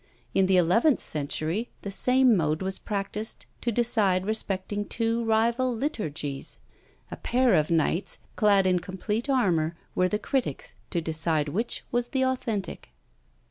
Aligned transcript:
In 0.33 0.47
the 0.47 0.57
eleventh 0.57 0.99
century 0.99 1.69
the 1.83 1.91
same 1.91 2.35
mode 2.35 2.63
was 2.63 2.79
practised 2.79 3.45
to 3.61 3.71
decide 3.71 4.25
respecting 4.25 4.83
two 4.85 5.23
rival 5.23 5.71
Liturgies! 5.75 6.57
A 7.11 7.17
pair 7.17 7.53
of 7.53 7.69
knights, 7.69 8.17
clad 8.35 8.65
in 8.65 8.79
complete 8.79 9.29
armour, 9.29 9.75
were 9.93 10.09
the 10.09 10.17
critics 10.17 10.73
to 10.89 11.01
decide 11.01 11.49
which 11.49 11.83
was 11.91 12.07
the 12.07 12.25
authentic. 12.25 12.89